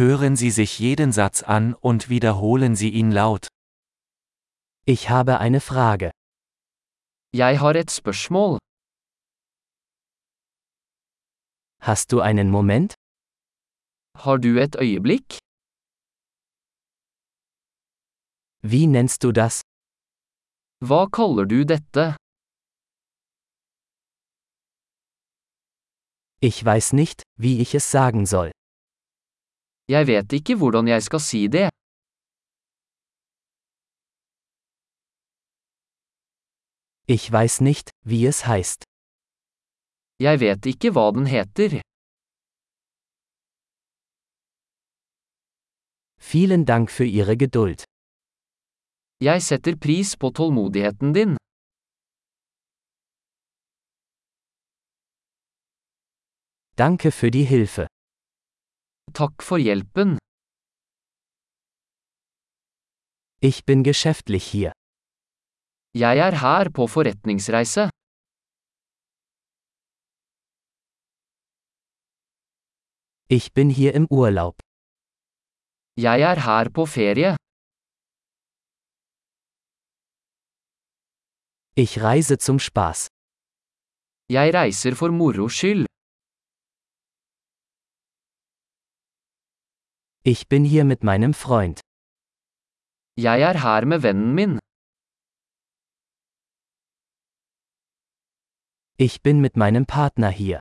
[0.00, 3.48] Hören Sie sich jeden Satz an und wiederholen Sie ihn laut.
[4.86, 6.10] Ich habe eine Frage.
[7.34, 8.56] Jeg har et spørsmål.
[11.82, 12.94] Hast du einen Moment?
[14.16, 15.38] Har du et øyeblikk?
[18.62, 19.60] Wie nennst du das?
[20.80, 22.16] Hva kaller du dette?
[26.40, 28.50] Ich weiß nicht, wie ich es sagen soll.
[29.96, 31.68] Jeg vet ikke hvordan jeg skal si det.
[37.14, 38.80] Ich weiß nicht, wie es heißt.
[40.26, 41.70] Jeg vet ikke hva den heter.
[46.30, 47.80] Vielen Dank für Ihre Geduld.
[49.28, 51.32] Jeg setter pris på tålmodigheten din.
[56.78, 57.89] Danke für die Hilfe.
[59.12, 60.18] Takk for hjelpen.
[63.42, 64.72] Ich bin geschäftlich hier.
[65.94, 67.90] Jeg er her på forretningsreise.
[73.28, 74.56] Ich bin hier im Urlaub.
[75.96, 77.36] Jeg er her på ferie.
[81.76, 83.08] Ich reise zum Spaß.
[84.28, 85.86] Jeg reiser for moro skyld.
[90.22, 91.80] Ich bin hier mit meinem Freund.
[93.16, 94.58] Jeg er her med vennen min.
[98.98, 100.60] Ich bin mit meinem Partner hier.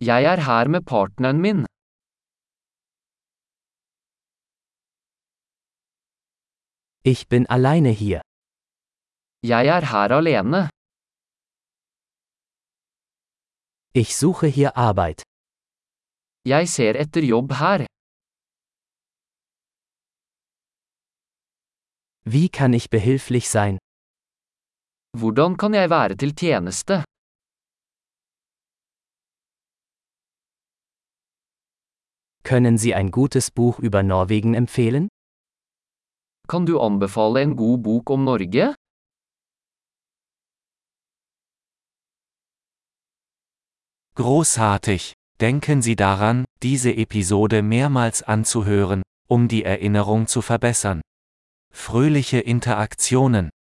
[0.00, 1.66] Jeg er her med partneren min.
[7.04, 8.22] Ich bin alleine hier.
[9.42, 10.70] Jeg er her alene.
[13.92, 15.22] Ich suche hier Arbeit.
[16.46, 17.86] Jeg ser etter jobb her.
[22.26, 23.78] Wie kann ich behilflich sein?
[25.18, 27.04] Hvordan kan jeg være til tjeneste?
[32.42, 35.08] Können Sie ein gutes Buch über Norwegen empfehlen?
[36.48, 38.74] Kan du anbefale en god bok om Norge?
[44.14, 45.12] Großartig!
[45.40, 51.00] Denken Sie daran, diese Episode mehrmals anzuhören, um die Erinnerung zu verbessern.
[51.76, 53.50] Fröhliche Interaktionen